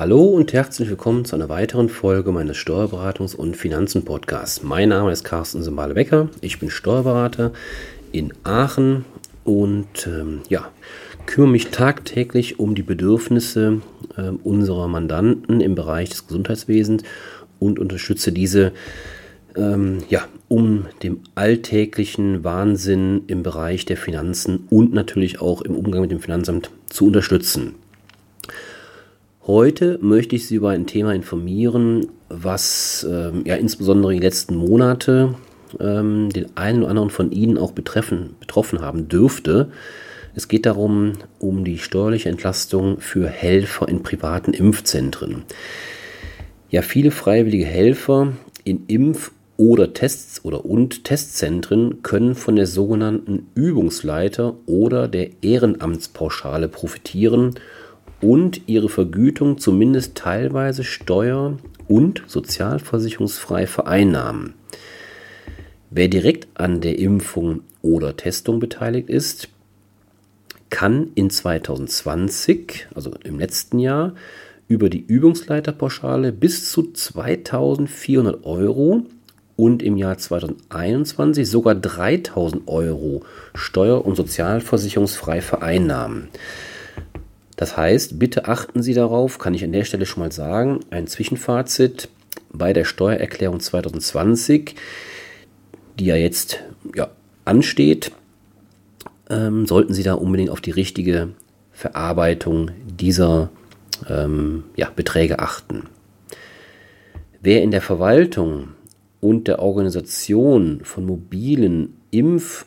Hallo 0.00 0.24
und 0.24 0.54
herzlich 0.54 0.88
willkommen 0.88 1.26
zu 1.26 1.36
einer 1.36 1.50
weiteren 1.50 1.90
Folge 1.90 2.32
meines 2.32 2.56
Steuerberatungs- 2.56 3.36
und 3.36 3.54
Finanzen-Podcasts. 3.54 4.62
Mein 4.62 4.88
Name 4.88 5.12
ist 5.12 5.24
Carsten 5.24 5.62
Simbale-Becker. 5.62 6.30
Ich 6.40 6.58
bin 6.58 6.70
Steuerberater 6.70 7.52
in 8.10 8.32
Aachen 8.42 9.04
und 9.44 10.06
ähm, 10.06 10.40
ja, 10.48 10.70
kümmere 11.26 11.50
mich 11.50 11.66
tagtäglich 11.66 12.58
um 12.58 12.74
die 12.74 12.82
Bedürfnisse 12.82 13.82
äh, 14.16 14.30
unserer 14.42 14.88
Mandanten 14.88 15.60
im 15.60 15.74
Bereich 15.74 16.08
des 16.08 16.26
Gesundheitswesens 16.26 17.02
und 17.58 17.78
unterstütze 17.78 18.32
diese 18.32 18.72
ähm, 19.54 19.98
ja, 20.08 20.22
um 20.48 20.86
dem 21.02 21.20
alltäglichen 21.34 22.42
Wahnsinn 22.42 23.24
im 23.26 23.42
Bereich 23.42 23.84
der 23.84 23.98
Finanzen 23.98 24.66
und 24.70 24.94
natürlich 24.94 25.42
auch 25.42 25.60
im 25.60 25.76
Umgang 25.76 26.00
mit 26.00 26.10
dem 26.10 26.20
Finanzamt 26.20 26.70
zu 26.88 27.08
unterstützen. 27.08 27.74
Heute 29.50 29.98
möchte 30.00 30.36
ich 30.36 30.46
Sie 30.46 30.54
über 30.54 30.70
ein 30.70 30.86
Thema 30.86 31.12
informieren, 31.12 32.06
was 32.28 33.04
ähm, 33.10 33.42
ja 33.44 33.56
insbesondere 33.56 34.12
die 34.12 34.20
letzten 34.20 34.54
Monate 34.54 35.34
ähm, 35.80 36.30
den 36.30 36.56
einen 36.56 36.82
oder 36.82 36.90
anderen 36.90 37.10
von 37.10 37.32
Ihnen 37.32 37.58
auch 37.58 37.72
betreffen, 37.72 38.36
betroffen 38.38 38.80
haben 38.80 39.08
dürfte. 39.08 39.72
Es 40.36 40.46
geht 40.46 40.66
darum, 40.66 41.14
um 41.40 41.64
die 41.64 41.78
steuerliche 41.78 42.28
Entlastung 42.28 43.00
für 43.00 43.26
Helfer 43.26 43.88
in 43.88 44.04
privaten 44.04 44.52
Impfzentren. 44.52 45.42
Ja, 46.68 46.82
viele 46.82 47.10
freiwillige 47.10 47.66
Helfer 47.66 48.34
in 48.62 48.86
Impf- 48.86 49.32
oder 49.56 49.92
Tests 49.92 50.44
oder 50.44 50.64
und 50.64 51.02
Testzentren 51.02 52.04
können 52.04 52.36
von 52.36 52.54
der 52.54 52.68
sogenannten 52.68 53.48
Übungsleiter 53.56 54.54
oder 54.66 55.08
der 55.08 55.42
Ehrenamtspauschale 55.42 56.68
profitieren 56.68 57.56
und 58.20 58.62
ihre 58.66 58.88
Vergütung 58.88 59.58
zumindest 59.58 60.14
teilweise 60.14 60.84
steuer- 60.84 61.58
und 61.88 62.22
sozialversicherungsfrei 62.26 63.66
vereinnahmen. 63.66 64.54
Wer 65.90 66.08
direkt 66.08 66.48
an 66.54 66.80
der 66.80 66.98
Impfung 66.98 67.62
oder 67.82 68.16
Testung 68.16 68.60
beteiligt 68.60 69.10
ist, 69.10 69.48
kann 70.68 71.10
in 71.16 71.30
2020, 71.30 72.86
also 72.94 73.12
im 73.24 73.38
letzten 73.38 73.80
Jahr, 73.80 74.14
über 74.68 74.88
die 74.88 75.04
Übungsleiterpauschale 75.04 76.30
bis 76.30 76.70
zu 76.70 76.92
2400 76.92 78.44
Euro 78.44 79.04
und 79.56 79.82
im 79.82 79.96
Jahr 79.96 80.16
2021 80.16 81.50
sogar 81.50 81.74
3000 81.74 82.68
Euro 82.68 83.24
steuer- 83.54 84.06
und 84.06 84.14
sozialversicherungsfrei 84.14 85.40
vereinnahmen. 85.40 86.28
Das 87.60 87.76
heißt, 87.76 88.18
bitte 88.18 88.48
achten 88.48 88.82
Sie 88.82 88.94
darauf, 88.94 89.38
kann 89.38 89.52
ich 89.52 89.62
an 89.62 89.72
der 89.72 89.84
Stelle 89.84 90.06
schon 90.06 90.22
mal 90.22 90.32
sagen, 90.32 90.80
ein 90.88 91.06
Zwischenfazit 91.06 92.08
bei 92.50 92.72
der 92.72 92.86
Steuererklärung 92.86 93.60
2020, 93.60 94.76
die 95.98 96.06
ja 96.06 96.16
jetzt 96.16 96.60
ja, 96.96 97.10
ansteht, 97.44 98.12
ähm, 99.28 99.66
sollten 99.66 99.92
Sie 99.92 100.02
da 100.02 100.14
unbedingt 100.14 100.48
auf 100.48 100.62
die 100.62 100.70
richtige 100.70 101.34
Verarbeitung 101.70 102.70
dieser 102.98 103.50
ähm, 104.08 104.64
ja, 104.74 104.88
Beträge 104.96 105.38
achten. 105.38 105.82
Wer 107.42 107.62
in 107.62 107.72
der 107.72 107.82
Verwaltung 107.82 108.68
und 109.20 109.48
der 109.48 109.58
Organisation 109.58 110.80
von 110.82 111.04
mobilen 111.04 112.00
Impf- 112.10 112.64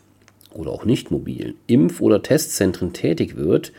oder 0.51 0.69
auch 0.69 0.85
nicht 0.85 1.09
mobilen 1.09 1.55
Impf- 1.67 1.99
oder 1.99 2.21
Testzentren 2.21 2.93
tätig 2.93 3.35
wird, 3.35 3.73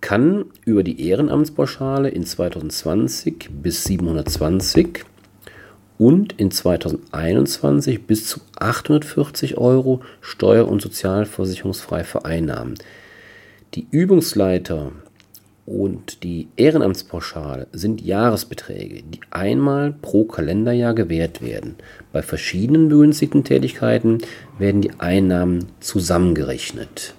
kann 0.00 0.46
über 0.64 0.82
die 0.82 1.08
Ehrenamtspauschale 1.08 2.08
in 2.08 2.24
2020 2.24 3.50
bis 3.62 3.84
720 3.84 5.04
und 5.98 6.32
in 6.38 6.50
2021 6.50 8.06
bis 8.06 8.26
zu 8.26 8.40
840 8.58 9.58
Euro 9.58 10.00
steuer- 10.22 10.68
und 10.68 10.80
sozialversicherungsfrei 10.80 12.04
vereinnahmen. 12.04 12.74
Die 13.74 13.86
Übungsleiter 13.90 14.92
und 15.66 16.24
die 16.24 16.48
Ehrenamtspauschale 16.56 17.68
sind 17.72 18.00
Jahresbeträge, 18.00 19.02
die 19.02 19.20
einmal 19.30 19.92
pro 19.92 20.24
Kalenderjahr 20.24 20.94
gewährt 20.94 21.42
werden. 21.42 21.76
Bei 22.12 22.22
verschiedenen 22.22 22.88
begünstigten 22.88 23.44
Tätigkeiten 23.44 24.18
werden 24.58 24.80
die 24.80 24.98
Einnahmen 24.98 25.66
zusammengerechnet. 25.78 27.14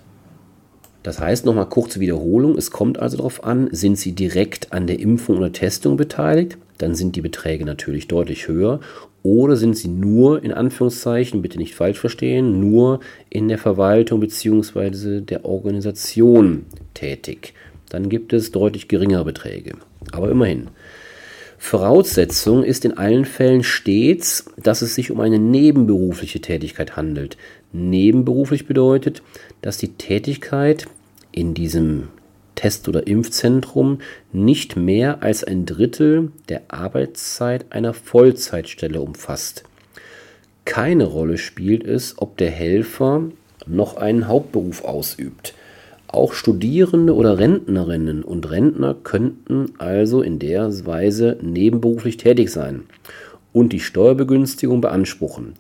Das 1.04 1.20
heißt, 1.20 1.46
nochmal 1.46 1.68
kurze 1.68 2.00
Wiederholung, 2.00 2.58
es 2.58 2.70
kommt 2.70 3.00
also 3.00 3.18
darauf 3.18 3.44
an, 3.44 3.70
sind 3.72 3.98
Sie 3.98 4.12
direkt 4.12 4.72
an 4.72 4.86
der 4.86 5.00
Impfung 5.00 5.38
oder 5.38 5.52
Testung 5.52 5.98
beteiligt, 5.98 6.58
dann 6.78 6.96
sind 6.96 7.16
die 7.16 7.22
Beträge 7.22 7.66
natürlich 7.66 8.08
deutlich 8.08 8.48
höher. 8.48 8.80
Oder 9.24 9.56
sind 9.56 9.78
Sie 9.78 9.88
nur, 9.88 10.44
in 10.44 10.52
Anführungszeichen, 10.52 11.44
bitte 11.44 11.60
nicht 11.60 11.76
falsch 11.76 12.00
verstehen, 12.00 12.60
nur 12.60 13.02
in 13.30 13.48
der 13.50 13.60
Verwaltung 13.60 14.20
bzw. 14.20 15.22
der 15.22 15.46
Organisation 15.46 16.66
tätig. 16.96 17.54
Dann 17.90 18.10
gibt 18.10 18.34
es 18.34 18.52
deutlich 18.52 18.88
geringere 18.88 19.26
Beträge. 19.26 19.74
Aber 20.12 20.32
immerhin. 20.32 20.70
Voraussetzung 21.64 22.64
ist 22.64 22.86
in 22.86 22.98
allen 22.98 23.24
Fällen 23.24 23.64
stets, 23.64 24.46
dass 24.58 24.82
es 24.82 24.96
sich 24.96 25.12
um 25.12 25.22
eine 25.22 25.38
nebenberufliche 25.38 26.42
Tätigkeit 26.42 26.98
handelt. 26.98 27.38
Nebenberuflich 27.72 28.66
bedeutet, 28.66 29.22
dass 29.62 29.78
die 29.78 29.94
Tätigkeit 29.94 30.88
in 31.32 31.54
diesem 31.54 32.10
Test- 32.56 32.90
oder 32.90 33.06
Impfzentrum 33.06 34.00
nicht 34.34 34.76
mehr 34.76 35.22
als 35.22 35.44
ein 35.44 35.68
Drittel 35.68 36.32
der 36.50 36.64
Arbeitszeit 36.68 37.68
einer 37.70 37.94
Vollzeitstelle 37.94 39.00
umfasst. 39.00 39.64
Keine 40.66 41.06
Rolle 41.06 41.38
spielt 41.38 41.86
es, 41.86 42.16
ob 42.18 42.38
der 42.38 42.52
Helfer 42.52 43.26
noch 43.68 43.98
einen 43.98 44.28
Hauptberuf 44.28 44.84
ausübt. 44.84 45.54
Auch 46.12 46.34
Studierende 46.34 47.16
oder 47.16 47.38
Rentnerinnen 47.38 48.24
und 48.24 48.50
Rentner 48.52 48.96
könnten 49.02 49.72
also 49.78 50.22
in 50.22 50.40
der 50.40 50.70
Weise 50.86 51.38
nebenberuflich 51.42 52.18
tätig 52.18 52.52
sein 52.52 52.84
und 53.54 53.72
die 53.72 53.80
Steuerbegünstigung 53.80 54.82
beanspruchen. 54.82 55.54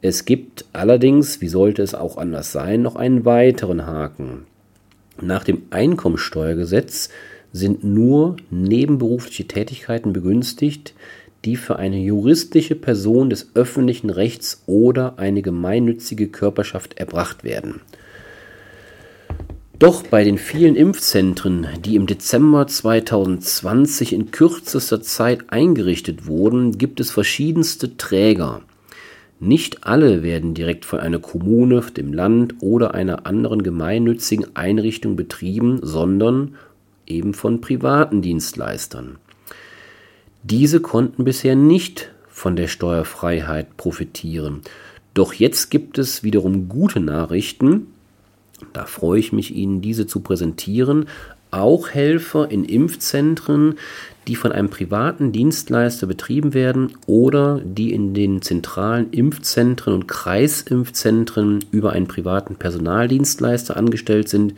Es 0.00 0.24
gibt 0.24 0.64
allerdings, 0.72 1.42
wie 1.42 1.48
sollte 1.48 1.82
es 1.82 1.94
auch 1.94 2.16
anders 2.16 2.52
sein, 2.52 2.80
noch 2.80 2.96
einen 2.96 3.26
weiteren 3.26 3.86
Haken. 3.86 4.46
Nach 5.20 5.44
dem 5.44 5.62
Einkommensteuergesetz 5.70 7.10
sind 7.52 7.84
nur 7.84 8.36
nebenberufliche 8.50 9.46
Tätigkeiten 9.46 10.14
begünstigt, 10.14 10.94
die 11.44 11.56
für 11.56 11.76
eine 11.76 11.98
juristische 11.98 12.76
Person 12.76 13.28
des 13.28 13.50
öffentlichen 13.54 14.08
Rechts 14.08 14.62
oder 14.66 15.18
eine 15.18 15.42
gemeinnützige 15.42 16.28
Körperschaft 16.28 16.98
erbracht 16.98 17.44
werden. 17.44 17.82
Doch 19.82 20.04
bei 20.04 20.22
den 20.22 20.38
vielen 20.38 20.76
Impfzentren, 20.76 21.66
die 21.84 21.96
im 21.96 22.06
Dezember 22.06 22.68
2020 22.68 24.12
in 24.12 24.30
kürzester 24.30 25.02
Zeit 25.02 25.46
eingerichtet 25.48 26.28
wurden, 26.28 26.78
gibt 26.78 27.00
es 27.00 27.10
verschiedenste 27.10 27.96
Träger. 27.96 28.62
Nicht 29.40 29.82
alle 29.82 30.22
werden 30.22 30.54
direkt 30.54 30.84
von 30.84 31.00
einer 31.00 31.18
Kommune, 31.18 31.80
dem 31.96 32.12
Land 32.12 32.54
oder 32.60 32.94
einer 32.94 33.26
anderen 33.26 33.64
gemeinnützigen 33.64 34.54
Einrichtung 34.54 35.16
betrieben, 35.16 35.80
sondern 35.82 36.54
eben 37.08 37.34
von 37.34 37.60
privaten 37.60 38.22
Dienstleistern. 38.22 39.16
Diese 40.44 40.78
konnten 40.78 41.24
bisher 41.24 41.56
nicht 41.56 42.12
von 42.28 42.54
der 42.54 42.68
Steuerfreiheit 42.68 43.76
profitieren. 43.76 44.60
Doch 45.12 45.34
jetzt 45.34 45.72
gibt 45.72 45.98
es 45.98 46.22
wiederum 46.22 46.68
gute 46.68 47.00
Nachrichten, 47.00 47.88
da 48.72 48.86
freue 48.86 49.20
ich 49.20 49.32
mich, 49.32 49.54
Ihnen 49.54 49.80
diese 49.80 50.06
zu 50.06 50.20
präsentieren. 50.20 51.06
Auch 51.50 51.90
Helfer 51.90 52.50
in 52.50 52.64
Impfzentren, 52.64 53.74
die 54.26 54.36
von 54.36 54.52
einem 54.52 54.70
privaten 54.70 55.32
Dienstleister 55.32 56.06
betrieben 56.06 56.54
werden 56.54 56.92
oder 57.06 57.60
die 57.62 57.92
in 57.92 58.14
den 58.14 58.40
zentralen 58.40 59.10
Impfzentren 59.10 59.92
und 59.92 60.08
Kreisimpfzentren 60.08 61.64
über 61.70 61.92
einen 61.92 62.06
privaten 62.06 62.56
Personaldienstleister 62.56 63.76
angestellt 63.76 64.28
sind, 64.28 64.54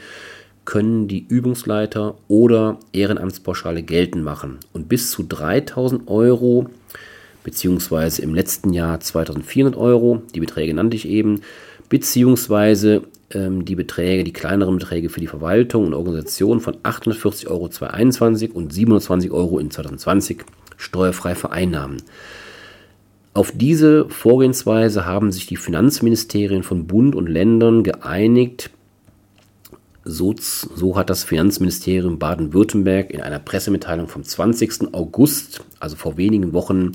können 0.65 1.09
die 1.09 1.27
Übungsleiter 1.27 2.17
oder 2.29 2.79
Ehrenamtspauschale 2.93 3.83
geltend 3.83 4.25
machen 4.25 4.59
und 4.73 4.89
bis 4.89 5.11
zu 5.11 5.23
3000 5.23 6.09
Euro 6.09 6.69
beziehungsweise 7.45 8.23
im 8.23 8.35
letzten 8.35 8.73
Jahr 8.73 8.99
2400 8.99 9.77
Euro, 9.77 10.23
die 10.35 10.41
Beträge 10.41 10.75
nannte 10.75 10.97
ich 10.97 11.06
eben, 11.06 11.43
beziehungsweise 11.89 13.03
ähm, 13.35 13.65
die 13.65 13.75
Beträge, 13.75 14.25
die 14.25 14.33
kleineren 14.33 14.79
Beträge 14.79 15.09
für 15.09 15.21
die 15.21 15.27
Verwaltung 15.27 15.87
und 15.87 15.95
Organisation 15.95 16.61
von 16.61 16.77
840 16.83 17.49
Euro 17.49 17.69
2021 17.69 18.55
und 18.55 18.73
720 18.73 19.31
Euro 19.31 19.59
in 19.59 19.71
2020 19.71 20.45
steuerfrei 20.77 21.35
vereinnahmen. 21.35 22.03
Auf 23.35 23.53
diese 23.53 24.09
Vorgehensweise 24.09 25.07
haben 25.07 25.33
sich 25.33 25.47
die 25.47 25.57
Finanzministerien 25.57 26.63
von 26.63 26.87
Bund 26.87 27.17
und 27.17 27.29
Ländern 27.29 27.83
geeinigt 27.83 28.71
So, 30.05 30.35
so 30.39 30.97
hat 30.97 31.11
das 31.11 31.25
Finanzministerium 31.25 32.19
Baden-Württemberg 32.19 33.11
in 33.11 33.21
einer 33.21 33.41
Pressemitteilung 33.41 34.07
vom 34.07 34.23
20. 34.23 34.95
August, 34.95 35.65
also 35.81 35.97
vor 35.97 36.17
wenigen 36.17 36.53
Wochen 36.53 36.93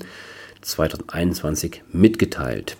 2021, 0.62 1.82
mitgeteilt. 1.92 2.76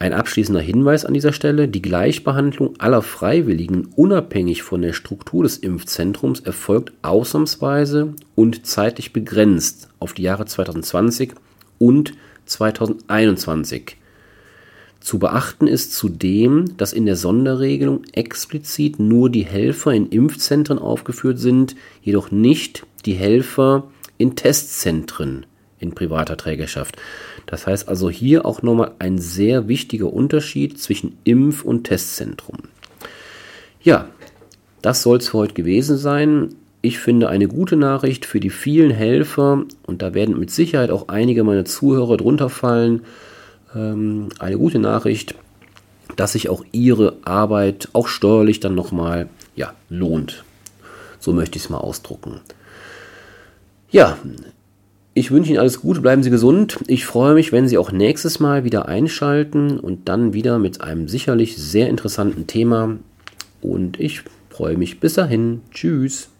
Ein 0.00 0.12
abschließender 0.12 0.60
Hinweis 0.60 1.04
an 1.04 1.14
dieser 1.14 1.32
Stelle, 1.32 1.66
die 1.66 1.82
Gleichbehandlung 1.82 2.78
aller 2.78 3.02
Freiwilligen 3.02 3.88
unabhängig 3.96 4.62
von 4.62 4.80
der 4.80 4.92
Struktur 4.92 5.42
des 5.42 5.58
Impfzentrums 5.58 6.38
erfolgt 6.38 6.92
ausnahmsweise 7.02 8.14
und 8.36 8.64
zeitlich 8.64 9.12
begrenzt 9.12 9.88
auf 9.98 10.12
die 10.12 10.22
Jahre 10.22 10.46
2020 10.46 11.32
und 11.78 12.12
2021. 12.46 13.96
Zu 15.00 15.18
beachten 15.18 15.66
ist 15.66 15.92
zudem, 15.94 16.76
dass 16.76 16.92
in 16.92 17.06
der 17.06 17.16
Sonderregelung 17.16 18.04
explizit 18.12 19.00
nur 19.00 19.30
die 19.30 19.44
Helfer 19.44 19.92
in 19.92 20.10
Impfzentren 20.10 20.78
aufgeführt 20.78 21.40
sind, 21.40 21.74
jedoch 22.02 22.30
nicht 22.30 22.86
die 23.04 23.14
Helfer 23.14 23.90
in 24.16 24.36
Testzentren 24.36 25.46
in 25.78 25.94
privater 25.94 26.36
Trägerschaft. 26.36 26.96
Das 27.46 27.66
heißt 27.66 27.88
also 27.88 28.10
hier 28.10 28.44
auch 28.46 28.62
nochmal 28.62 28.92
ein 28.98 29.18
sehr 29.18 29.68
wichtiger 29.68 30.12
Unterschied 30.12 30.80
zwischen 30.80 31.18
Impf- 31.24 31.62
und 31.62 31.84
Testzentrum. 31.84 32.58
Ja, 33.80 34.08
das 34.82 35.02
soll 35.02 35.18
es 35.18 35.28
für 35.28 35.38
heute 35.38 35.54
gewesen 35.54 35.96
sein. 35.96 36.54
Ich 36.80 36.98
finde 36.98 37.28
eine 37.28 37.48
gute 37.48 37.76
Nachricht 37.76 38.24
für 38.24 38.40
die 38.40 38.50
vielen 38.50 38.90
Helfer 38.90 39.64
und 39.86 40.02
da 40.02 40.14
werden 40.14 40.38
mit 40.38 40.50
Sicherheit 40.50 40.90
auch 40.90 41.08
einige 41.08 41.42
meiner 41.42 41.64
Zuhörer 41.64 42.16
drunter 42.16 42.50
fallen 42.50 43.02
ähm, 43.74 44.28
eine 44.38 44.56
gute 44.56 44.78
Nachricht, 44.78 45.34
dass 46.16 46.32
sich 46.32 46.48
auch 46.48 46.64
Ihre 46.72 47.16
Arbeit 47.24 47.88
auch 47.92 48.08
steuerlich 48.08 48.60
dann 48.60 48.74
nochmal 48.74 49.28
ja, 49.56 49.74
lohnt. 49.88 50.44
So 51.20 51.32
möchte 51.32 51.58
ich 51.58 51.64
es 51.64 51.70
mal 51.70 51.78
ausdrucken. 51.78 52.40
Ja, 53.90 54.18
ich 55.18 55.30
wünsche 55.32 55.50
Ihnen 55.50 55.58
alles 55.58 55.80
Gute, 55.80 56.00
bleiben 56.00 56.22
Sie 56.22 56.30
gesund. 56.30 56.78
Ich 56.86 57.04
freue 57.04 57.34
mich, 57.34 57.50
wenn 57.50 57.66
Sie 57.66 57.76
auch 57.76 57.90
nächstes 57.90 58.38
Mal 58.38 58.64
wieder 58.64 58.86
einschalten 58.86 59.80
und 59.80 60.08
dann 60.08 60.32
wieder 60.32 60.58
mit 60.58 60.80
einem 60.80 61.08
sicherlich 61.08 61.56
sehr 61.56 61.88
interessanten 61.88 62.46
Thema. 62.46 62.96
Und 63.60 63.98
ich 63.98 64.22
freue 64.48 64.76
mich 64.76 65.00
bis 65.00 65.14
dahin. 65.14 65.62
Tschüss. 65.72 66.30